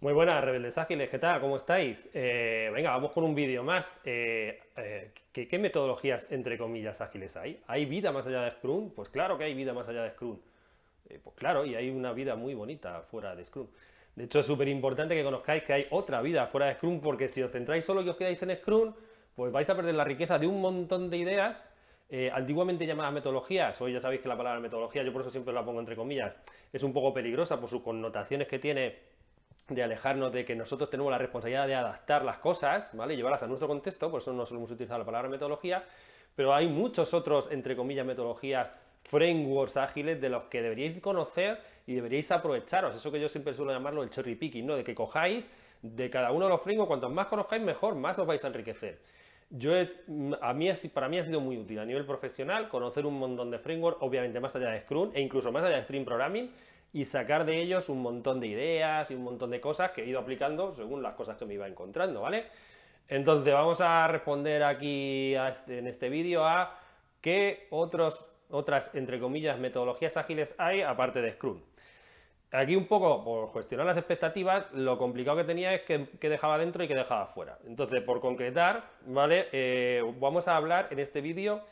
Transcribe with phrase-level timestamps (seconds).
[0.00, 1.40] Muy buenas, rebeldes ágiles, ¿qué tal?
[1.40, 2.08] ¿Cómo estáis?
[2.14, 4.00] Eh, venga, vamos con un vídeo más.
[4.04, 7.60] Eh, eh, ¿qué, metodologías, entre comillas, ágiles hay?
[7.66, 8.90] ¿Hay vida más allá de Scrum?
[8.90, 10.38] Pues claro que hay vida más allá de Scrum.
[11.24, 13.66] pues claro, y hay una vida muy bonita fuera de Scrum.
[14.14, 17.28] De hecho, es súper importante que conozcáis que hay otra vida fuera de Scrum, porque
[17.28, 18.94] si os centráis solo y os quedáis en Scrum,
[19.34, 21.68] pues vais a perder la riqueza de un montón de ideas
[22.32, 25.62] antiguamente llamadas metodologías, hoy ya sabéis que la palabra metodología, yo por eso siempre la
[25.62, 26.38] pongo entre comillas,
[26.72, 28.96] es un poco peligrosa por sus connotaciones que tiene
[29.68, 33.16] de alejarnos de que nosotros tenemos la responsabilidad de adaptar las cosas, ¿vale?
[33.16, 35.84] Llevarlas a nuestro contexto, por eso no solemos utilizar la palabra metodología,
[36.34, 38.70] pero hay muchos otros, entre comillas, metodologías,
[39.02, 42.96] frameworks ágiles de los que deberíais conocer y deberíais aprovecharos.
[42.96, 44.76] Eso que yo siempre suelo llamarlo el cherry picking, ¿no?
[44.76, 45.50] De que cojáis
[45.82, 48.98] de cada uno de los frameworks, cuantos más conozcáis, mejor, más os vais a enriquecer.
[49.50, 49.72] Yo
[50.42, 53.58] a mí, para mí ha sido muy útil a nivel profesional conocer un montón de
[53.58, 56.50] frameworks, obviamente más allá de Scrum e incluso más allá de Stream Programming,
[56.92, 60.06] y sacar de ellos un montón de ideas y un montón de cosas que he
[60.06, 62.46] ido aplicando según las cosas que me iba encontrando, ¿vale?
[63.08, 66.78] Entonces vamos a responder aquí este, en este vídeo a
[67.20, 71.60] qué otros, otras, entre comillas, metodologías ágiles hay aparte de Scrum.
[72.52, 76.82] Aquí un poco, por gestionar las expectativas, lo complicado que tenía es que, dejaba dentro
[76.82, 77.58] y que dejaba fuera.
[77.66, 79.48] Entonces, por concretar, ¿vale?
[79.52, 81.62] Eh, vamos a hablar en este vídeo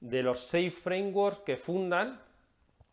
[0.00, 2.20] de los seis frameworks que fundan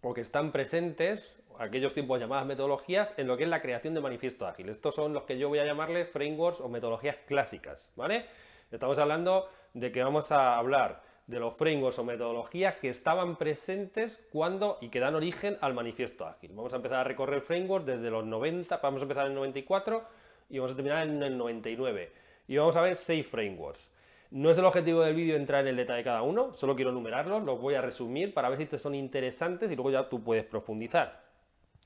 [0.02, 4.02] o que están presentes aquellos tiempos llamadas metodologías en lo que es la creación de
[4.02, 4.70] manifiesto ágil.
[4.70, 8.26] Estos son los que yo voy a llamarles frameworks o metodologías clásicas, ¿vale?
[8.72, 14.28] Estamos hablando de que vamos a hablar de los frameworks o metodologías que estaban presentes
[14.32, 16.52] cuando y que dan origen al manifiesto ágil.
[16.54, 20.04] Vamos a empezar a recorrer frameworks desde los 90, vamos a empezar en el 94
[20.50, 22.12] y vamos a terminar en el 99.
[22.48, 23.92] Y vamos a ver seis frameworks.
[24.32, 26.90] No es el objetivo del vídeo entrar en el detalle de cada uno, solo quiero
[26.90, 30.24] enumerarlos, los voy a resumir para ver si te son interesantes y luego ya tú
[30.24, 31.23] puedes profundizar.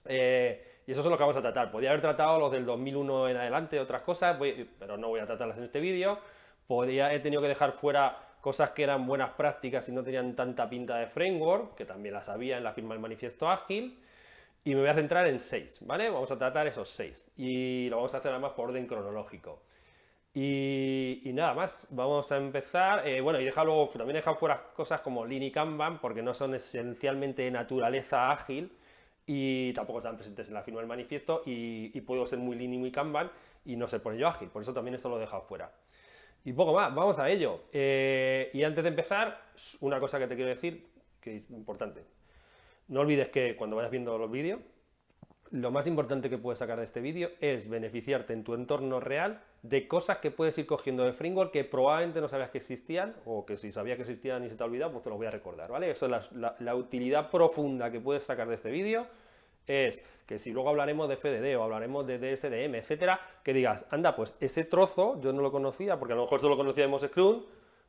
[0.07, 1.69] Eh, y eso es lo que vamos a tratar.
[1.71, 4.37] Podría haber tratado los del 2001 en adelante, otras cosas,
[4.79, 6.19] pero no voy a tratarlas en este vídeo.
[6.65, 10.69] Podría, he tenido que dejar fuera cosas que eran buenas prácticas y no tenían tanta
[10.69, 13.99] pinta de framework, que también las había en la firma del manifiesto ágil.
[14.63, 16.09] Y me voy a centrar en seis, ¿vale?
[16.09, 17.29] Vamos a tratar esos seis.
[17.35, 19.61] Y lo vamos a hacer además por orden cronológico.
[20.33, 23.07] Y, nada más, vamos a empezar.
[23.07, 26.53] Eh, bueno, y deja luego, también fuera cosas como Lean y Kanban, porque no son
[26.53, 28.71] esencialmente de naturaleza ágil,
[29.27, 32.77] y tampoco están presentes en la firma del manifiesto y, puedo ser muy lean y
[32.77, 33.29] muy kanban
[33.65, 35.71] y no ser por ello ágil, por eso también eso lo he dejado fuera.
[36.45, 37.63] Y poco más, vamos a ello.
[37.73, 39.41] Eh, y antes de empezar,
[39.81, 40.87] una cosa que te quiero decir,
[41.19, 42.05] que es importante.
[42.87, 44.61] No olvides que cuando vayas viendo los vídeos,
[45.51, 49.41] lo más importante que puedes sacar de este vídeo es beneficiarte en tu entorno real
[49.61, 53.45] de cosas que puedes ir cogiendo de framework que probablemente no sabías que existían o
[53.45, 55.31] que si sabías que existían y se te ha olvidado, pues te lo voy a
[55.31, 55.89] recordar, ¿vale?
[55.89, 59.07] Eso es la, utilidad profunda que puedes sacar de este vídeo
[59.65, 64.15] es que si luego hablaremos de FDD o hablaremos de DSDM, etcétera, que digas, anda,
[64.15, 67.43] pues ese trozo yo no lo conocía, porque a lo mejor solo conocíamos Scrum,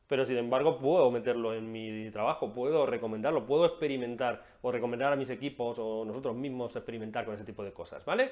[0.09, 5.15] pero sin embargo puedo meterlo en mi trabajo, puedo recomendarlo, puedo experimentar o recomendar a
[5.15, 8.31] mis equipos o nosotros mismos experimentar con ese tipo de cosas, ¿vale?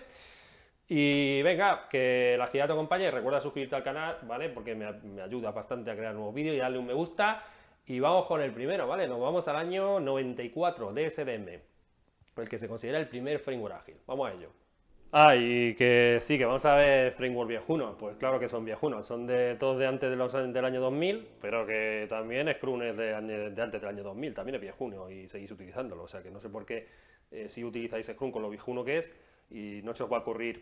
[0.89, 4.49] Y venga, que la agilidad te acompañe, recuerda suscribirte al canal, ¿vale?
[4.49, 4.88] Porque me,
[5.21, 7.43] ayuda bastante a crear nuevos vídeos y darle un me gusta.
[7.85, 9.07] Y vamos con el primero, ¿vale?
[9.07, 13.97] Nos vamos al año 94 de SDM, el que se considera el primer framework ágil.
[14.07, 14.66] Vamos a ello.
[15.12, 17.95] Ah, y que sí, que vamos a ver framework viejunos.
[17.97, 22.06] Pues claro que son viejunos, son de todos de antes del año 2000, pero que
[22.09, 26.03] también Scrum es de, antes del año 2000, también es viejuno y seguís utilizándolo.
[26.03, 26.88] O sea que no sé por qué
[27.31, 29.16] eh, si utilizáis Scrum con lo viejuno que es
[29.50, 30.62] y no se os va a ocurrir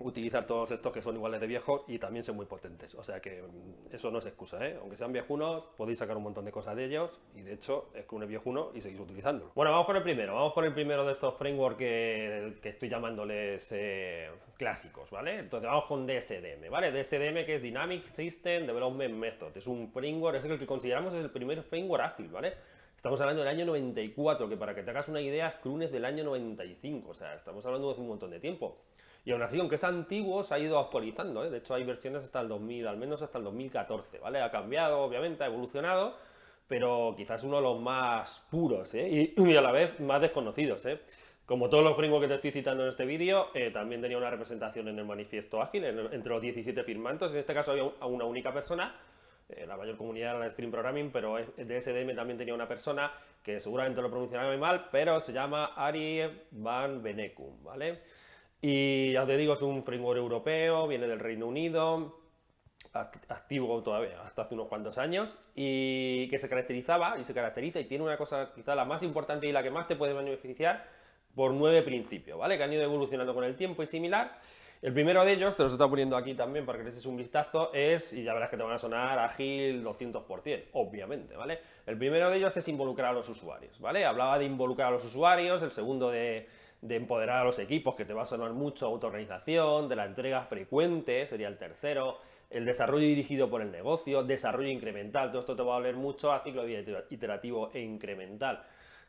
[0.00, 2.94] utilizar todos estos que son iguales de viejos y también son muy potentes.
[2.94, 4.76] O sea que mm, eso no es excusa, ¿eh?
[4.80, 8.04] Aunque sean viejunos, podéis sacar un montón de cosas de ellos y de hecho es
[8.04, 9.52] que uno es viejuno y seguís utilizándolo.
[9.54, 10.34] Bueno, vamos con el primero.
[10.34, 15.38] Vamos con el primero de estos frameworks que, estoy llamándoles eh, clásicos, ¿vale?
[15.38, 16.90] Entonces vamos con DSDM, ¿vale?
[16.90, 19.56] DSDM que es Dynamic System Development Method.
[19.56, 22.54] Es un framework, es el que consideramos es el primer framework ágil, ¿vale?
[22.96, 26.04] Estamos hablando del año 94, que para que te hagas una idea, Scrum es del
[26.04, 28.78] año 95, o sea, estamos hablando de un montón de tiempo.
[29.26, 31.50] Y aún así, aunque es antiguo, se ha ido actualizando, ¿eh?
[31.50, 34.40] de hecho hay versiones hasta el 2000, al menos hasta el 2014, ¿vale?
[34.40, 36.16] Ha cambiado, obviamente, ha evolucionado,
[36.68, 39.34] pero quizás uno de los más puros ¿eh?
[39.36, 40.86] y, a la vez más desconocidos.
[40.86, 41.00] ¿eh?
[41.44, 44.86] Como todos los frameworks que te estoy citando en este vídeo, también tenía una representación
[44.86, 48.94] en el manifiesto ágil, entre los 17 firmantes, en este caso había una única persona,
[49.66, 53.12] la mayor comunidad era la Stream Programming, pero DSDM también tenía una persona
[53.42, 58.00] que seguramente lo pronunciará muy mal, pero se llama Ari Van Benecum, ¿vale?
[58.60, 62.20] Y ya te digo, es un framework europeo, viene del Reino Unido,
[62.92, 67.84] activo todavía hasta hace unos cuantos años y que se caracterizaba y se caracteriza y
[67.84, 70.86] tiene una cosa quizá la más importante y la que más te puede beneficiar
[71.34, 72.56] por nueve principios, ¿vale?
[72.56, 74.32] Que han ido evolucionando con el tiempo y similar.
[74.82, 77.16] El primero de ellos, te los estoy poniendo aquí también para que les des un
[77.16, 81.60] vistazo, es, y ya verás que te van a sonar ágil 200%, obviamente, ¿vale?
[81.86, 84.04] El primero de ellos es involucrar a los usuarios, ¿vale?
[84.04, 86.46] Hablaba de involucrar a los usuarios, el segundo de,
[86.94, 91.26] empoderar a los equipos, que te va a sonar mucho autorganización, de la entrega frecuente,
[91.26, 92.18] sería el tercero,
[92.50, 96.32] el desarrollo dirigido por el negocio, desarrollo incremental, todo esto te va a valer mucho
[96.32, 98.62] a ciclo de iterativo e incremental.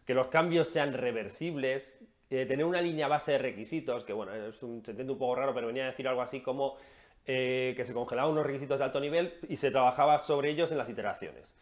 [0.05, 4.63] Que los cambios sean reversibles, eh, tener una línea base de requisitos, que bueno, es
[4.63, 6.77] un, se entiende un poco raro, pero venía a decir algo así como
[7.25, 10.77] eh, que se congelaban unos requisitos de alto nivel y se trabajaba sobre ellos en
[10.77, 11.55] las iteraciones.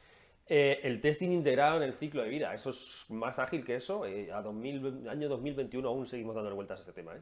[0.47, 4.03] Eh, el testing integrado en el ciclo de vida, eso es más ágil que eso.
[4.03, 7.13] a 2000, año 2021 aún seguimos dando vueltas a ese tema.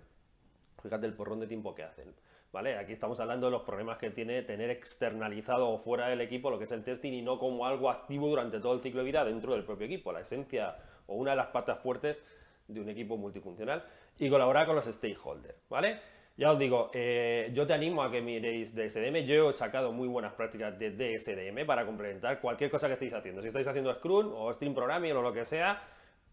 [0.81, 2.13] Fíjate el porrón de tiempo que hacen.
[2.51, 2.77] ¿Vale?
[2.77, 6.59] Aquí estamos hablando de los problemas que tiene tener externalizado o fuera del equipo lo
[6.59, 9.25] que es el testing y no como algo activo durante todo el ciclo de vida
[9.25, 10.11] dentro del propio equipo.
[10.11, 10.77] La esencia
[11.07, 12.23] o una de las patas fuertes
[12.67, 13.83] de un equipo multifuncional
[14.19, 15.99] y colaborar con los stakeholders, ¿vale?
[16.35, 19.23] Ya os digo, eh, yo te animo a que miréis DSDM.
[19.23, 23.41] Yo he sacado muy buenas prácticas de DSDM para complementar cualquier cosa que estéis haciendo.
[23.41, 25.79] Si estáis haciendo Scrum o Stream Programming o lo que sea,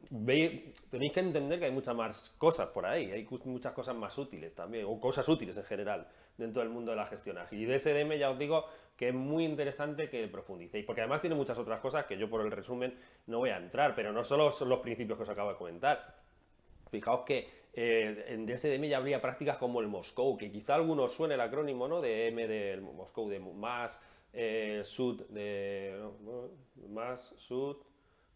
[0.09, 3.11] veis, tenéis que entender que hay muchas más cosas por ahí.
[3.13, 6.09] Hay muchas cosas más útiles también, o cosas útiles en general
[6.39, 7.61] dentro del mundo de la gestión ágil.
[7.61, 8.65] Y DSDM ya os digo
[8.97, 12.41] que es muy interesante que profundicéis, porque además tiene muchas otras cosas que yo por
[12.41, 12.95] el resumen
[13.27, 16.21] no voy a entrar, pero no solo son los principios que os acabo de comentar
[16.91, 21.15] Fijaos que eh, en DSDM ya habría prácticas como el Moscow, que quizá a algunos
[21.15, 22.01] suene el acrónimo ¿no?
[22.01, 24.03] de M del Moscow, de más,
[24.33, 26.01] eh, sud, de
[26.89, 27.77] más, sud,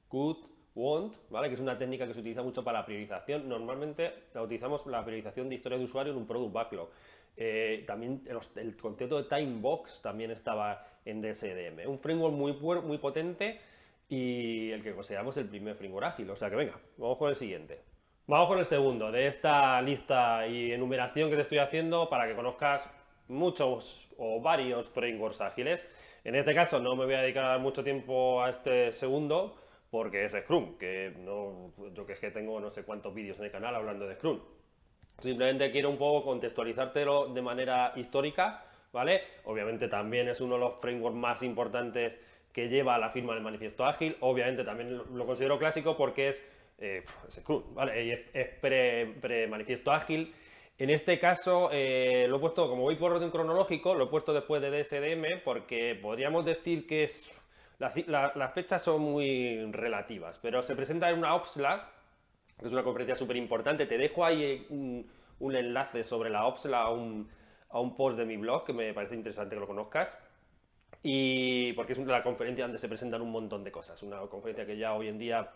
[0.09, 0.39] could,
[0.75, 1.49] want, ¿vale?
[1.49, 3.49] que es una técnica que se utiliza mucho para la priorización.
[3.49, 6.89] Normalmente la utilizamos la priorización de historia de usuario en un product backlog.
[7.37, 11.89] Eh, también el, concepto de time box también estaba en DSDM.
[11.89, 12.53] Un framework muy,
[12.83, 13.59] muy potente
[14.09, 16.31] y el que consideramos el primer framework ágil.
[16.31, 17.94] O sea que venga, vamos con el siguiente.
[18.27, 22.35] Vamos con el segundo de esta lista y enumeración que te estoy haciendo para que
[22.35, 22.89] conozcas
[23.29, 25.87] muchos o varios frameworks ágiles.
[26.25, 29.59] En este caso no me voy a dedicar mucho tiempo a este segundo
[29.91, 33.45] porque es Scrum, que no, yo que es que tengo no sé cuántos vídeos en
[33.45, 34.41] el canal hablando de Scrum.
[35.19, 39.21] Simplemente quiero un poco contextualizártelo de manera histórica, ¿vale?
[39.45, 42.23] Obviamente también es uno de los frameworks más importantes
[42.55, 44.17] que lleva la firma del manifiesto ágil.
[44.21, 50.33] Obviamente también lo considero clásico porque es eh, es pre-manifiesto ágil.
[50.77, 54.33] En este caso eh, lo he puesto, como voy por orden cronológico, lo he puesto
[54.33, 57.33] después de DSDM porque podríamos decir que es,
[57.79, 57.95] las,
[58.55, 61.91] fechas son muy relativas, pero se presenta en una OPSLA,
[62.59, 63.87] que es una conferencia súper importante.
[63.87, 65.09] Te dejo ahí un,
[65.55, 67.29] enlace sobre la OPSLA a un,
[67.71, 70.19] a un post de mi blog que me parece interesante que lo conozcas.
[71.05, 74.77] Y porque es una conferencia donde se presentan un montón de cosas, una conferencia que
[74.77, 75.53] ya hoy en día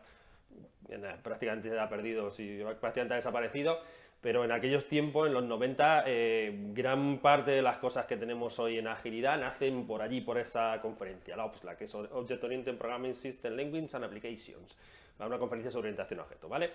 [1.23, 3.79] prácticamente ha perdido, sí, prácticamente ha desaparecido,
[4.21, 8.59] pero en aquellos tiempos, en los 90, eh, gran parte de las cosas que tenemos
[8.59, 12.77] hoy en agilidad nacen por allí, por esa conferencia, la OPSLA, que es Object Oriented
[12.77, 14.77] Programming System Language and Applications,
[15.21, 16.71] una conferencia sobre orientación a objetos, ¿vale?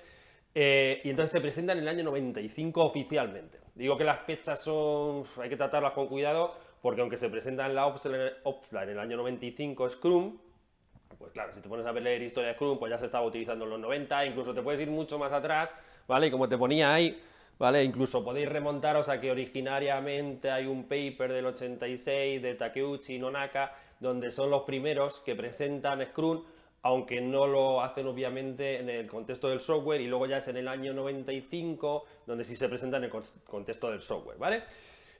[0.55, 3.59] Eh, y entonces se presenta en el año 95 oficialmente.
[3.73, 7.75] Digo que las fechas son, hay que tratarlas con cuidado, porque aunque se presenta en
[7.75, 10.37] la OPSLA en el año 95 Scrum,
[11.17, 13.65] pues claro, si te pones a leer historia de Scrum, pues ya se estaba utilizando
[13.65, 15.73] en los 90, incluso te puedes ir mucho más atrás,
[16.07, 16.27] ¿vale?
[16.27, 17.21] Y como te ponía ahí,
[17.57, 17.83] ¿vale?
[17.83, 23.73] Incluso podéis remontaros a que originariamente hay un paper del 86 de Takeuchi y Nonaka,
[23.99, 26.43] donde son los primeros que presentan Scrum,
[26.81, 30.57] aunque no lo hacen obviamente en el contexto del software, y luego ya es en
[30.57, 33.11] el año 95, donde sí se presenta en el
[33.45, 34.63] contexto del software, ¿vale?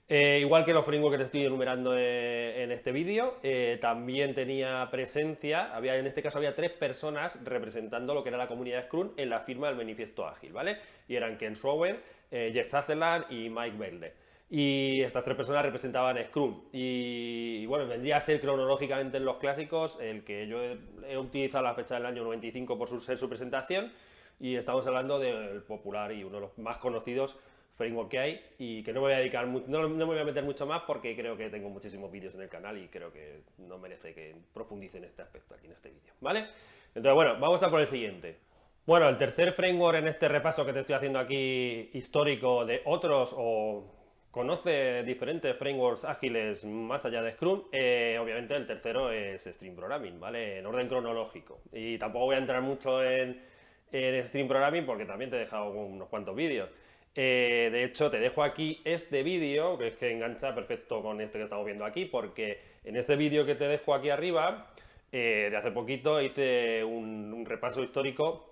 [0.09, 4.33] Eh, igual que los frameworks que te estoy enumerando eh, en este vídeo, eh, también
[4.33, 8.83] tenía presencia, había, en este caso había tres personas representando lo que era la comunidad
[8.85, 10.77] Scrum en la firma del manifiesto ágil, ¿vale?
[11.07, 14.13] Y eran Ken Schroeder, Jeff Sutherland y Mike Belde.
[14.49, 16.65] Y estas tres personas representaban Scrum.
[16.71, 21.73] Y, bueno, vendría a ser cronológicamente en los clásicos el que yo he, utilizado la
[21.73, 23.91] fecha del año 95 por ser su presentación.
[24.39, 27.39] Y estamos hablando del popular y uno de los más conocidos
[27.75, 30.23] framework que hay y que no me voy a dedicar no, no, me voy a
[30.23, 33.41] meter mucho más porque creo que tengo muchísimos vídeos en el canal y creo que
[33.57, 36.47] no merece que profundice en este aspecto aquí en este vídeo, ¿vale?
[36.95, 38.37] Entonces, bueno, vamos a por el siguiente.
[38.85, 43.33] Bueno, el tercer framework en este repaso que te estoy haciendo aquí histórico de otros
[43.35, 43.85] o
[44.29, 50.19] conoce diferentes frameworks ágiles más allá de Scrum, eh, obviamente el tercero es Stream Programming,
[50.19, 50.57] ¿vale?
[50.57, 51.61] En orden cronológico.
[51.71, 53.41] Y tampoco voy a entrar mucho en,
[53.91, 56.69] en Stream Programming porque también te he dejado unos cuantos vídeos.
[57.15, 61.37] Eh, de hecho, te dejo aquí este vídeo, que es que engancha perfecto con este
[61.37, 64.73] que estamos viendo aquí, porque en este vídeo que te dejo aquí arriba,
[65.11, 68.49] eh, de hace poquito hice un, repaso histórico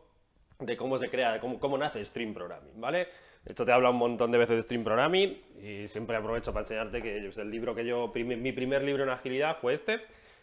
[0.59, 3.07] de cómo se crea, de cómo, nace Stream Programming, ¿vale?
[3.43, 7.01] Esto te habla un montón de veces de Stream Programming y siempre aprovecho para enseñarte
[7.01, 10.01] que el libro que yo, mi primer libro en agilidad fue este,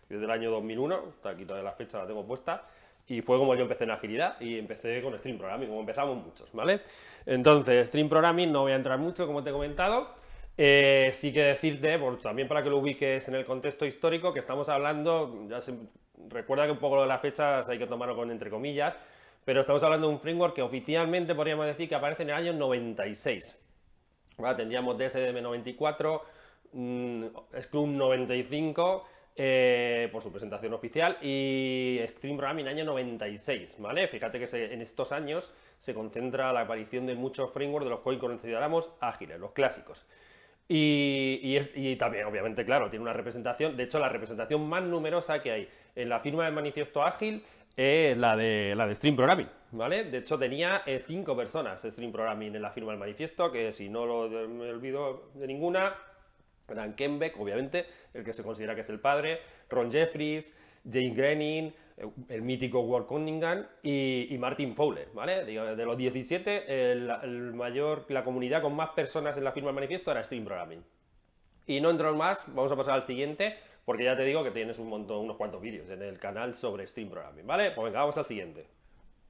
[0.08, 2.64] desde el año 2001, está aquí toda la fecha, la tengo puesta,
[3.08, 6.52] y fue como yo empecé en agilidad y empecé con Stream Programming, como empezamos muchos,
[6.52, 6.82] ¿vale?
[7.24, 10.10] Entonces, Stream Programming no voy a entrar mucho, como te he comentado,
[10.56, 14.68] eh, sí que decirte, también para que lo ubiques en el contexto histórico, que estamos
[14.68, 15.46] hablando,
[16.28, 18.94] recuerda que un poco lo de las fechas hay que tomarlo con entre comillas,
[19.44, 22.52] pero estamos hablando de un framework que oficialmente podríamos decir que aparece en el año
[22.52, 23.56] 96.
[24.56, 26.22] Tendríamos DSDM 94,
[26.72, 27.24] mm,
[27.60, 29.04] Scrum 95,
[29.38, 34.08] eh, por su presentación oficial, y Extreme Programming año 96, ¿vale?
[34.08, 38.20] Fíjate que en estos años se concentra la aparición de muchos frameworks de los cuales
[38.20, 40.04] consideramos ágiles, los clásicos.
[40.70, 45.68] Y, también, obviamente, claro, tiene una representación, de hecho, la representación más numerosa que hay
[45.94, 47.42] en la firma del manifiesto ágil
[47.74, 50.04] es la de, la de Stream Programming, ¿vale?
[50.04, 53.88] De hecho, tenía eh, cinco personas Stream Programming en la firma del manifiesto, que si
[53.88, 55.94] no lo, me olvido de ninguna,
[56.68, 61.10] eran Ken Beck, obviamente, el que se considera que es el padre, Ron Jeffries, Jane
[61.10, 65.44] Grenin, eh, el mítico Walt Cunningham y, Martin Fowler, ¿vale?
[65.44, 70.10] De los 17, el, mayor, la comunidad con más personas en la firma del manifiesto
[70.10, 70.82] era Stream Programming.
[71.66, 74.78] Y no entro más, vamos a pasar al siguiente, porque ya te digo que tienes
[74.78, 77.72] un montón, unos cuantos vídeos en el canal sobre Stream Programming, ¿vale?
[77.72, 78.77] Pues venga, vamos al siguiente.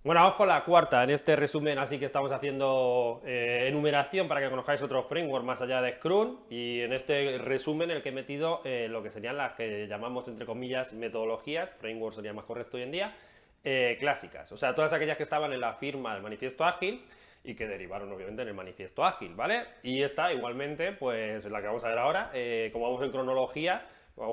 [0.04, 4.40] Bueno, vamos con la cuarta en este resumen, así que estamos haciendo eh, enumeración para
[4.40, 8.12] que conozcáis otros frameworks más allá de Scrum y en este resumen el que he
[8.12, 12.76] metido eh, lo que serían las que llamamos entre comillas metodologías, framework sería más correcto
[12.76, 13.16] hoy en día,
[13.64, 17.04] eh, clásicas, o sea, todas aquellas que estaban en la firma del manifiesto ágil
[17.42, 19.64] y que derivaron obviamente en el manifiesto ágil, ¿vale?
[19.82, 22.30] Y esta igualmente, pues la que vamos a ver ahora,
[22.72, 23.84] como vamos en cronología,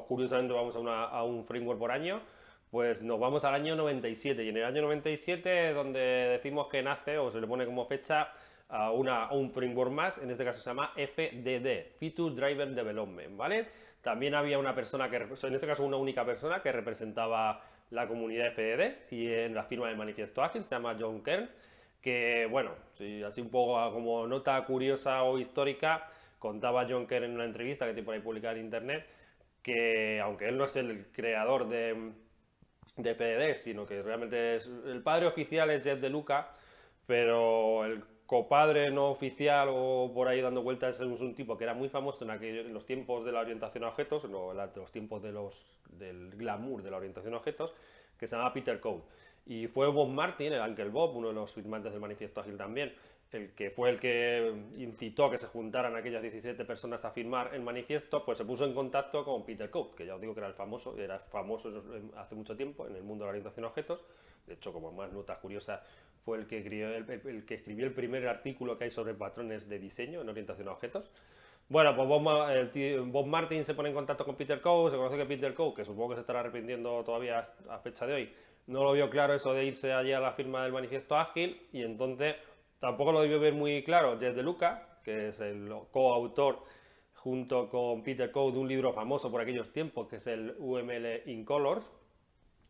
[0.07, 2.21] curiosamente vamos a, a un framework por año,
[2.69, 7.17] pues nos vamos al año 97 y en el año 97 donde decimos que nace
[7.17, 8.29] o se le pone como fecha
[8.69, 13.67] a, una, un framework más, en este caso se llama FDD, Feature Driven Development, ¿vale?
[14.01, 18.51] También había una persona que, en este caso una única persona que representaba la comunidad
[18.51, 21.49] FDD y en la firma del manifiesto ágil se llama John Kern,
[22.01, 22.71] que bueno,
[23.25, 26.07] así un poco como nota curiosa o histórica,
[26.39, 29.05] contaba John Kern en una entrevista que tiene por ahí publicada en internet,
[29.61, 32.11] que aunque él no es el creador de
[32.97, 36.51] de FDD, sino que realmente es, el padre oficial es Jeff de Luca,
[37.05, 41.73] pero el copadre no oficial o por ahí dando vueltas es un tipo que era
[41.73, 46.31] muy famoso en, aquellos, los tiempos de la orientación a objetos, en los tiempos del
[46.31, 47.73] glamour de la orientación a objetos,
[48.17, 49.03] que se llama Peter Code.
[49.45, 52.93] Y fue Bob Martin, el Uncle Bob, uno de los firmantes del manifiesto ágil también,
[53.31, 57.53] el que fue el que incitó a que se juntaran aquellas 17 personas a firmar
[57.53, 60.39] el manifiesto, pues se puso en contacto con Peter Code, que ya os digo que
[60.39, 61.69] era el famoso, era famoso
[62.15, 64.05] hace mucho tiempo en el mundo de la orientación a objetos.
[64.45, 65.81] De hecho, como más nota curiosa,
[66.23, 66.87] fue el que, escribió
[67.87, 71.11] el, primer artículo que hay sobre patrones de diseño en orientación a objetos.
[71.67, 75.53] Bueno, pues Bob, Martin se pone en contacto con Peter Code, se conoce que Peter
[75.55, 78.33] Code, que supongo que se estará arrepintiendo todavía a fecha de hoy,
[78.67, 81.83] no lo vio claro eso de irse allí a la firma del manifiesto ágil y
[81.83, 82.35] entonces
[82.79, 86.63] Tampoco lo debió ver muy claro Jeff De Luca, que es el coautor
[87.15, 91.23] junto con Peter Code de un libro famoso por aquellos tiempos, que es el UML
[91.25, 91.91] in Colors.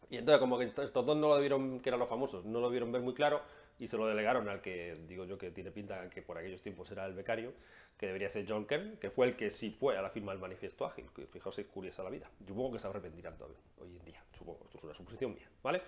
[0.10, 2.70] Y entonces, como que estos dos no lo vieron, que eran los famosos, no lo
[2.70, 3.42] vieron ver muy claro
[3.80, 6.90] y se lo delegaron al que, digo yo, que tiene pinta que por aquellos tiempos
[6.92, 7.54] era el becario,
[7.98, 10.40] que debería ser John Kern, que fue el que sí fue a la firma del
[10.40, 11.06] manifiesto ágil.
[11.32, 12.30] Fijaos, es curiosa la vida.
[12.40, 14.24] Yo supongo que se arrepentirán todavía, hoy en día.
[14.32, 15.82] Supongo, esto es una suposición mía, ¿vale?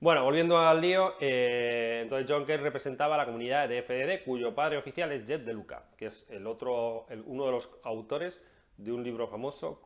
[0.00, 4.78] Bueno, volviendo al lío, eh, entonces John Kerr representaba la comunidad de FDD, cuyo padre
[4.78, 8.40] oficial es Jet de Luca, que es el otro, uno de los autores
[8.78, 9.82] de un libro famoso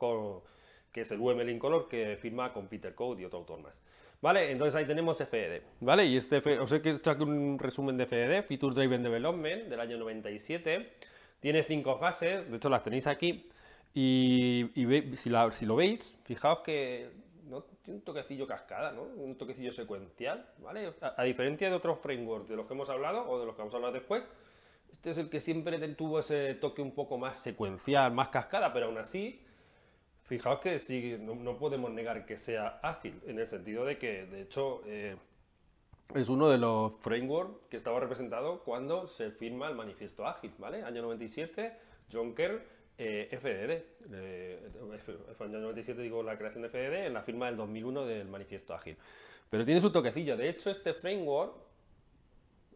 [0.93, 3.83] que es el UML in Color, que firma con Peter Code y otro autor más.
[4.23, 4.53] ¿Vale?
[4.53, 6.07] Entonces ahí tenemos FDD, ¿vale?
[6.07, 9.99] Y este, os he hecho aquí un resumen de FDD, Feature Driven Development, del año
[9.99, 10.93] 97.
[11.41, 13.51] Tiene cinco fases, de hecho las tenéis aquí.
[13.93, 14.71] Y,
[15.17, 15.31] si
[15.67, 17.63] lo veis, fijaos que ¿no?
[17.83, 19.03] tiene un toquecillo cascada, ¿no?
[19.03, 20.95] un toquecillo secuencial, ¿vale?
[21.01, 23.75] A, diferencia de otros frameworks de los que hemos hablado o de los que vamos
[23.75, 24.25] a hablar después,
[24.91, 28.87] este es el que siempre tuvo ese toque un poco más secuencial, más cascada, pero
[28.87, 29.41] aún así,
[30.23, 34.43] fijaos que sí, no, podemos negar que sea ágil, en el sentido de que, de
[34.43, 35.17] hecho, eh,
[36.15, 40.83] es uno de los frameworks que estaba representado cuando se firma el manifiesto ágil, ¿vale?
[40.85, 41.77] Año 97,
[42.13, 42.63] John Kerr
[42.97, 44.71] eh, FDD, eh,
[45.41, 48.75] en el 97 digo la creación de FDD en la firma del 2001 del manifiesto
[48.75, 48.97] ágil.
[49.51, 50.37] Pero tiene su toquecillo.
[50.37, 51.55] De hecho, este framework,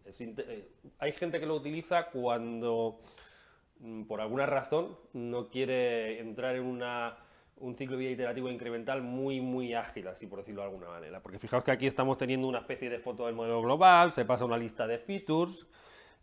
[0.06, 3.00] eh, hay gente que lo utiliza cuando
[3.80, 9.40] mm, por alguna razón no quiere entrar en un ciclo de vida iterativo incremental muy,
[9.40, 11.20] muy ágil, así por decirlo de alguna manera.
[11.22, 14.44] Porque fijaos que aquí estamos teniendo una especie de foto del modelo global, se pasa
[14.44, 15.66] una lista de features,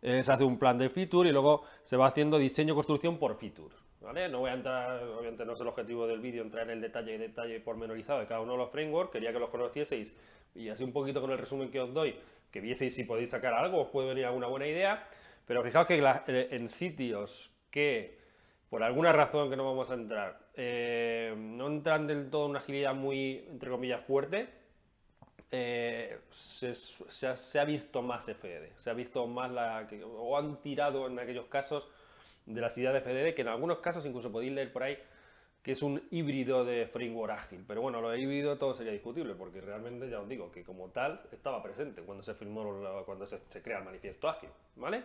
[0.02, 3.74] eh, se hace un plan de feature y luego se va haciendo diseño-construcción por feature.
[4.12, 7.14] No voy a entrar, obviamente no es el objetivo del vídeo entrar en el detalle
[7.14, 10.16] y detalle pormenorizado de cada uno de los frameworks, quería que los conocieseis
[10.54, 12.14] y así un poquito con el resumen que os doy,
[12.52, 15.06] que vieseis si podéis sacar algo, os puede venir alguna buena idea,
[15.44, 18.18] pero fijaos que eh, en sitios que
[18.70, 22.58] por alguna razón que no vamos a entrar, eh, no entran del todo en una
[22.60, 24.48] agilidad muy, entre comillas, fuerte,
[25.50, 31.18] eh, se, ha, visto más FDD, se ha visto más la o han tirado en
[31.18, 31.88] aquellos casos
[32.46, 34.98] de las ideas de FDD, que en algunos casos incluso podéis leer por ahí
[35.66, 39.34] que es un híbrido de framework ágil, pero bueno, lo de híbrido todo sería discutible,
[39.34, 43.40] porque realmente ya os digo que como tal estaba presente cuando se firmó, cuando se,
[43.60, 45.02] crea el manifiesto ágil, ¿vale?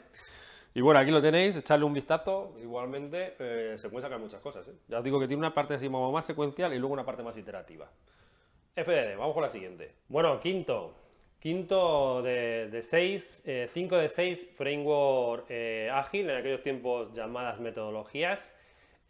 [0.75, 4.68] Y bueno, aquí lo tenéis, echarle un vistazo, igualmente eh, se pueden sacar muchas cosas.
[4.68, 4.74] ¿eh?
[4.88, 7.36] Ya os digo que tiene una parte así más secuencial y luego una parte más
[7.36, 7.90] iterativa.
[8.75, 9.96] FDD, vamos con la siguiente.
[10.10, 10.94] Bueno, quinto.
[11.42, 15.52] Quinto de 6, 5 eh, de 6 framework
[15.92, 18.58] ágil, en aquellos tiempos llamadas metodologías,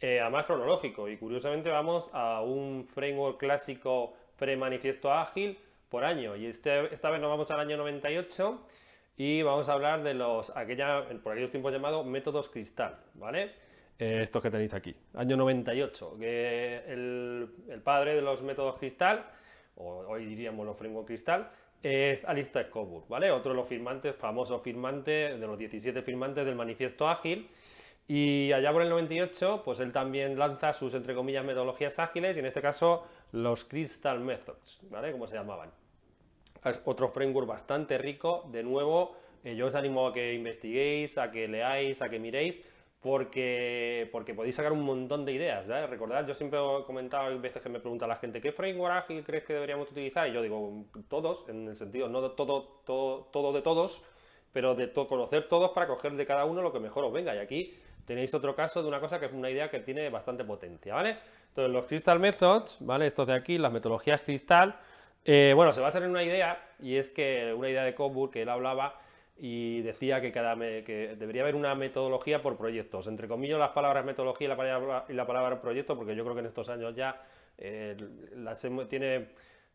[0.00, 1.08] a más cronológico.
[1.08, 5.58] Y curiosamente vamos a un framework clásico pre-manifiesto ágil
[5.88, 6.34] por año.
[6.34, 8.66] Y este, esta vez nos vamos al año 98
[9.16, 13.52] y vamos a hablar de los, aquella, por aquellos tiempos llamados métodos cristal, ¿vale?
[13.98, 19.26] Eh, estos que tenéis aquí, año 98, que el, padre de los métodos cristal,
[19.76, 21.50] o hoy diríamos los framework cristal,
[21.82, 23.30] es Alistair Coburn, ¿vale?
[23.30, 27.48] Otro de los firmantes, famoso firmante, de los 17 firmantes del manifiesto ágil,
[28.08, 32.40] y allá por el 98, pues él también lanza sus, entre comillas, metodologías ágiles, y
[32.40, 35.12] en este caso, los Crystal Methods, ¿vale?
[35.12, 35.70] Como se llamaban.
[36.64, 38.48] Es otro framework bastante rico.
[38.52, 42.64] De nuevo, eh, yo os animo a que investiguéis, a que leáis, a que miréis,
[43.02, 45.66] porque, porque podéis sacar un montón de ideas.
[45.66, 49.24] Recordad, yo siempre he comentado, hay veces que me pregunta la gente, ¿qué framework ágil
[49.24, 50.28] crees que deberíamos utilizar?
[50.28, 54.08] Y yo digo, todos, en el sentido, no todo, todo, todo de todos,
[54.52, 57.34] pero de conocer todos para coger de cada uno lo que mejor os venga.
[57.34, 60.44] Y aquí tenéis otro caso de una cosa que es una idea que tiene bastante
[60.44, 61.16] potencia, ¿vale?
[61.48, 63.08] Entonces, los Crystal Methods, ¿vale?
[63.08, 64.78] Estos de aquí, las metodologías cristal,
[65.24, 68.42] eh, bueno, se basa en una idea, y es que una idea de Coburn que
[68.42, 69.00] él hablaba
[69.36, 73.06] y decía que, cada que debería haber una metodología por proyectos.
[73.06, 76.34] Entre comillas, las palabras metodología y la palabra, y la palabra proyecto, porque yo creo
[76.34, 77.20] que en estos años ya
[77.58, 77.96] eh,
[78.88, 79.28] tiene,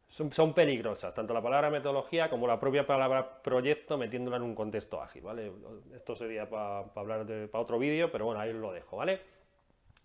[0.08, 5.02] son, peligrosas, tanto la palabra metodología como la propia palabra proyecto, metiéndola en un contexto
[5.02, 5.52] ágil, ¿vale?
[5.94, 9.20] Esto sería para hablar de para otro vídeo, pero bueno, ahí lo dejo, ¿vale?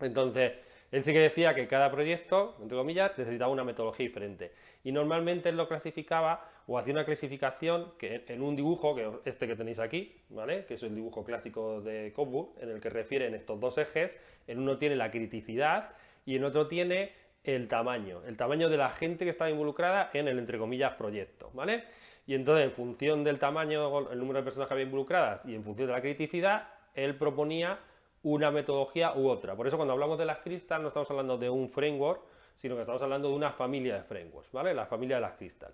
[0.01, 0.53] Entonces,
[0.93, 4.53] él sí que decía que cada proyecto, entre comillas, necesitaba una metodología diferente.
[4.85, 9.47] Y normalmente él lo clasificaba o hacía una clasificación que en un dibujo, que este
[9.47, 10.67] que tenéis aquí, ¿vale?
[10.67, 14.59] que es el dibujo clásico de Coburn, en el que refieren estos dos ejes, en
[14.59, 15.95] uno tiene la criticidad
[16.27, 20.29] y en otro tiene el tamaño, el tamaño de la gente que estaba involucrada en
[20.29, 21.85] el, entre comillas, proyecto, ¿vale?
[22.27, 25.65] Y entonces, en función del tamaño, el número de personas que había involucradas y en
[25.65, 27.81] función de la criticidad, él proponía
[28.23, 29.57] una metodología u otra.
[29.57, 32.23] Por eso cuando hablamos de las Crystal no estamos hablando de un framework,
[32.55, 34.75] sino que estamos hablando de una familia de frameworks, ¿vale?
[34.75, 35.73] La familia de las Crystal.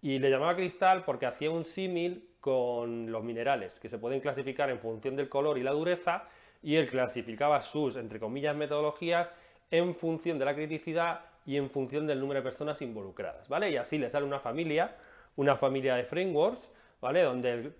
[0.00, 4.68] Y le llamaba cristal porque hacía un símil con los minerales, que se pueden clasificar
[4.70, 6.24] en función del color y la dureza,
[6.62, 9.32] y él clasificaba sus, entre comillas, metodologías
[9.70, 13.70] en función de la criticidad y en función del número de personas involucradas, ¿vale?
[13.70, 14.96] Y así le sale una familia,
[15.36, 17.22] una familia de frameworks, ¿vale?
[17.22, 17.72] Donde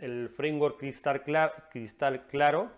[0.00, 1.22] el, framework cristal,
[1.70, 2.70] cristal claro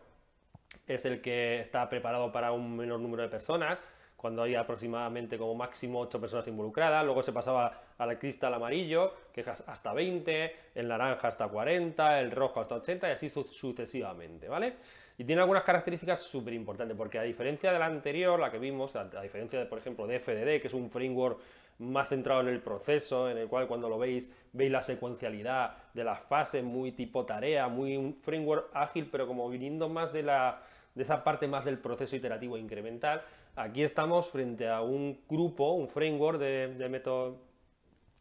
[0.87, 3.79] es el que está preparado para un menor número de personas,
[4.17, 9.43] cuando hay aproximadamente como máximo 8 personas involucradas, luego se pasaba al cristal amarillo, que
[9.43, 14.75] es hasta 20, el naranja hasta 40, el rojo hasta 80 y así sucesivamente, ¿vale?
[15.19, 18.97] Y tiene algunas características súper importantes, porque a diferencia de la anterior, la que vimos,
[18.97, 21.39] a, diferencia de, por ejemplo, de FDD, que es un framework
[21.79, 26.05] más centrado en el proceso, en el cual cuando lo veis, veis la secuencialidad de
[26.05, 30.63] las fases, muy tipo tarea, muy un framework ágil, pero como viniendo más de la
[30.95, 33.21] de esa parte más del proceso iterativo incremental.
[33.55, 37.37] Aquí estamos frente a un grupo, un framework de, de método,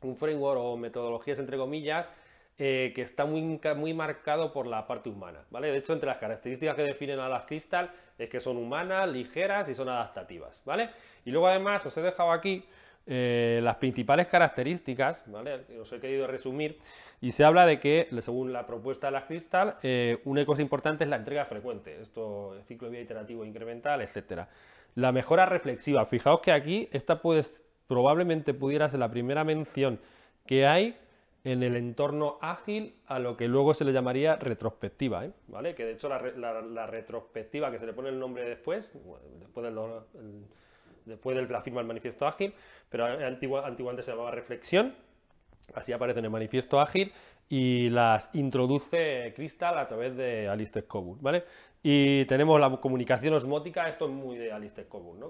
[0.01, 2.09] un framework o metodologías entre comillas,
[2.57, 5.71] eh, que está muy, muy marcado por la parte humana, ¿vale?
[5.71, 9.67] De hecho, entre las características que definen a las Crystal es que son humanas, ligeras
[9.67, 10.89] y son adaptativas, ¿vale?
[11.25, 12.63] Y luego además os he dejado aquí
[13.07, 15.65] eh, las principales características, ¿vale?
[15.79, 16.79] Os he querido resumir,
[17.21, 21.03] y se habla de que, según la propuesta de las Crystal, eh, una cosa importante
[21.03, 24.49] es la entrega frecuente, esto, ciclo de vida iterativo incremental, etcétera.
[24.95, 29.99] La mejora reflexiva, fijaos que aquí esta pues, probablemente pudiera ser la primera mención
[30.47, 30.97] que hay
[31.43, 35.31] en el entorno ágil a lo que luego se le llamaría retrospectiva, ¿eh?
[35.47, 35.75] ¿vale?
[35.75, 38.93] Que de hecho la, retrospectiva, que se le pone el nombre después,
[39.39, 39.75] después del
[41.05, 42.53] después de la firma del manifiesto ágil,
[42.89, 44.95] pero antiguamente se llamaba reflexión,
[45.73, 47.11] así aparece en el manifiesto ágil,
[47.47, 51.43] y las introduce Crystal a través de Alistair Coburn, ¿vale?
[51.83, 55.29] Y tenemos la comunicación osmótica, esto es muy de Alistair Coburn, ¿no?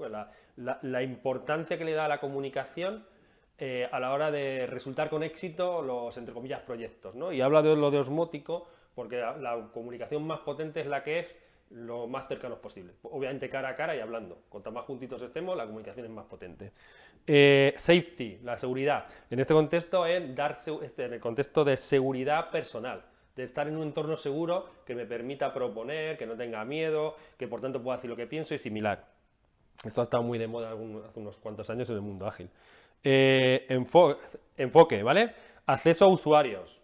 [0.57, 3.05] La, importancia que le da a la comunicación
[3.57, 7.33] eh, a la hora de resultar con éxito los, entre comillas, proyectos, ¿no?
[7.33, 11.44] Y habla de lo de osmótico porque la, comunicación más potente es la que es
[11.71, 12.93] lo más cercanos posible.
[13.03, 14.43] Obviamente cara a cara y hablando.
[14.49, 16.71] Cuanto más juntitos estemos, la comunicación es más potente.
[17.25, 19.07] Eh, safety, la seguridad.
[19.29, 23.03] En este contexto es darse, este, en el contexto de seguridad personal,
[23.35, 27.47] de estar en un entorno seguro que me permita proponer, que no tenga miedo, que
[27.47, 29.05] por tanto pueda decir lo que pienso y similar.
[29.83, 32.49] Esto ha estado muy de moda hace unos cuantos años en el mundo ágil.
[33.03, 33.67] Eh,
[34.57, 35.33] enfoque, ¿vale?
[35.65, 36.81] Acceso a usuarios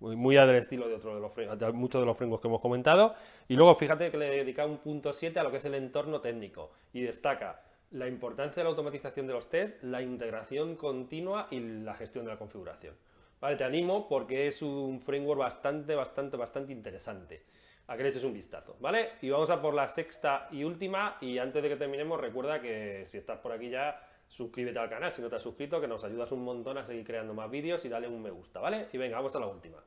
[0.00, 3.14] muy, del estilo de otro de los muchos de los frameworks que hemos comentado.
[3.48, 6.20] Y luego fíjate que le dedica un punto 7 a lo que es el entorno
[6.20, 11.60] técnico y destaca la importancia de la automatización de los tests, la integración continua y
[11.60, 12.94] la gestión de la configuración.
[13.40, 17.44] Vale, te animo porque es un framework bastante, bastante, bastante interesante.
[17.86, 19.12] A que le eches un vistazo, ¿vale?
[19.22, 21.16] Y vamos a por la sexta y última.
[21.22, 25.10] Y antes de que terminemos, recuerda que si estás por aquí ya, suscríbete al canal
[25.10, 27.82] si no te has suscrito, que nos ayudas un montón a seguir creando más vídeos
[27.86, 28.88] y dale un me gusta, ¿vale?
[28.92, 29.82] Y venga, vamos a la última.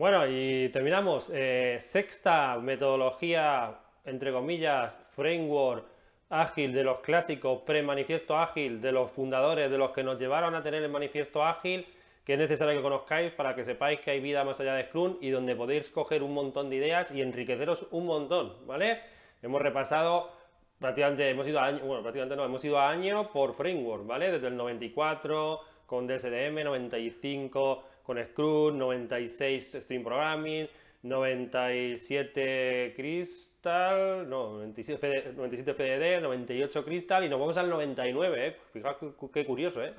[0.00, 1.30] Bueno, y terminamos.
[1.30, 5.84] Eh, sexta metodología, entre comillas, framework
[6.30, 10.62] ágil de los clásicos, pre-manifiesto ágil, de los fundadores, de los que nos llevaron a
[10.62, 11.86] tener el manifiesto ágil,
[12.24, 15.18] que es necesario que conozcáis para que sepáis que hay vida más allá de Scrum
[15.20, 19.00] y donde podéis coger un montón de ideas y enriqueceros un montón, ¿vale?
[19.42, 20.30] Hemos repasado
[20.78, 24.32] prácticamente hemos ido a año, bueno, prácticamente no, hemos ido a año por framework, ¿vale?
[24.32, 30.66] Desde el 94 con DSDM, 95 con Scrum, 96 Stream Programming,
[31.02, 38.56] 97 Crystal, no, 97, 97 FDD, 98 Crystal y nos vamos al 99, ¿eh?
[38.72, 38.96] Fijaos
[39.32, 39.92] qué, curioso, ¿eh?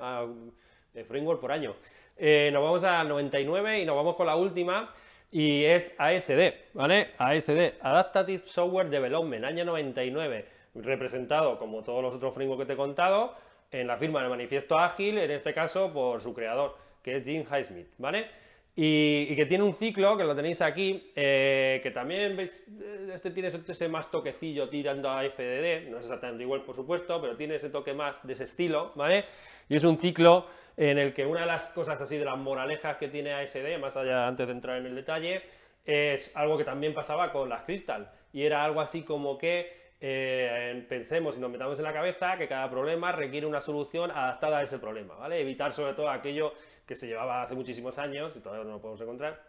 [1.08, 1.74] framework por año.
[2.18, 4.92] Eh, nos vamos al 99 y nos vamos con la última
[5.30, 7.12] y es ASD, ¿vale?
[7.16, 10.44] ASD, Adaptative Software Development, año 99
[10.74, 13.34] representado, como todos los otros frameworks que te he contado,
[13.70, 17.44] en la firma del manifiesto ágil, en este caso por su creador, que es Jim
[17.50, 18.26] Highsmith, ¿vale?
[18.74, 23.30] Y, que tiene un ciclo, que lo tenéis aquí, eh, que también veis, eh, este
[23.30, 27.56] tiene ese, más toquecillo tirando a FDD, no es exactamente igual por supuesto, pero tiene
[27.56, 29.26] ese toque más de ese estilo, ¿vale?
[29.68, 30.46] Y es un ciclo
[30.78, 33.94] en el que una de las cosas así de las moralejas que tiene ASD, más
[33.98, 35.42] allá antes de entrar en el detalle,
[35.84, 40.84] es algo que también pasaba con las Crystal, y era algo así como que eh,
[40.88, 44.62] pensemos y nos metamos en la cabeza que cada problema requiere una solución adaptada a
[44.62, 45.40] ese problema, ¿vale?
[45.40, 46.54] Evitar sobre todo aquello
[46.86, 49.42] que se llevaba hace muchísimos años y todavía no lo podemos encontrar,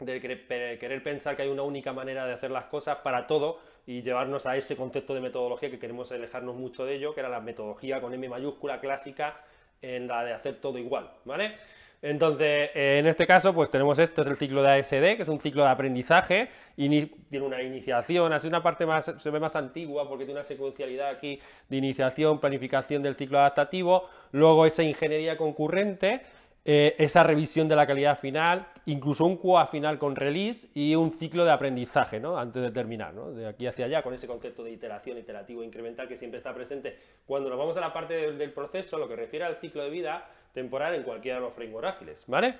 [0.00, 4.02] de querer, pensar que hay una única manera de hacer las cosas para todo y
[4.02, 7.40] llevarnos a ese concepto de metodología que queremos alejarnos mucho de ello, que era la
[7.40, 9.40] metodología con M mayúscula clásica
[9.82, 11.56] en la de hacer todo igual, ¿vale?
[12.02, 15.28] Entonces, eh, en este caso, pues tenemos esto, es el ciclo de ASD, que es
[15.28, 19.54] un ciclo de aprendizaje, y tiene una iniciación, así una parte más, se ve más
[19.54, 25.36] antigua porque tiene una secuencialidad aquí de iniciación, planificación del ciclo adaptativo, luego esa ingeniería
[25.36, 26.22] concurrente,
[26.64, 31.10] eh, esa revisión de la calidad final, incluso un QA final con release y un
[31.10, 32.38] ciclo de aprendizaje, ¿no?
[32.38, 33.32] Antes de terminar, ¿no?
[33.32, 36.98] De aquí hacia allá, con ese concepto de iteración, iterativo, incremental que siempre está presente.
[37.26, 40.28] Cuando nos vamos a la parte del proceso, lo que refiere al ciclo de vida,
[40.52, 42.56] temporal en cualquiera de los frameworks ágiles, ¿vale?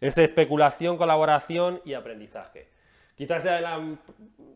[0.00, 2.68] Es especulación, colaboración y aprendizaje.
[3.16, 3.78] Quizás sea la,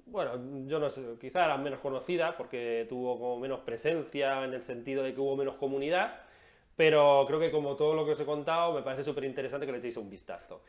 [0.07, 4.63] bueno, yo no sé, quizás la menos conocida porque tuvo como menos presencia en el
[4.63, 6.21] sentido de que hubo menos comunidad,
[6.77, 9.73] pero creo que como todo lo que os he contado, me parece súper interesante que
[9.73, 10.62] le echéis un vistazo.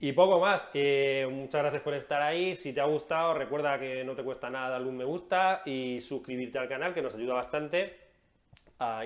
[0.00, 0.70] Y poco más,
[1.30, 4.70] muchas gracias por estar ahí, si te ha gustado recuerda que no te cuesta nada
[4.70, 7.96] darle un me gusta y suscribirte al canal que nos ayuda bastante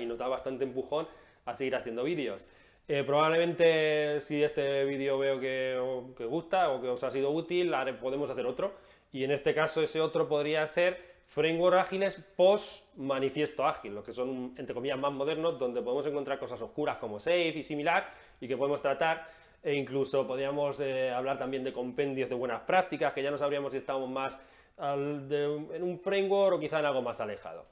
[0.00, 1.06] y nos da bastante empujón
[1.44, 2.48] a seguir haciendo vídeos.
[2.90, 8.30] Eh, probablemente si este vídeo veo que, gusta o que os ha sido útil, podemos
[8.30, 8.72] hacer otro.
[9.12, 14.14] Y en este caso ese otro podría ser framework ágiles post manifiesto ágil, los que
[14.14, 18.10] son entre comillas más modernos, donde podemos encontrar cosas oscuras como Safe y similar
[18.40, 19.28] y que podemos tratar
[19.62, 23.72] e incluso podríamos eh, hablar también de compendios de buenas prácticas, que ya no sabríamos
[23.72, 24.40] si estamos más
[24.78, 27.62] en un framework o quizá en algo más alejado.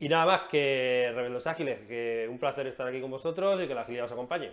[0.00, 3.74] Y nada más que Rebeldes Ágiles, que un placer estar aquí con vosotros y que
[3.74, 4.50] la agilidad os acompañe.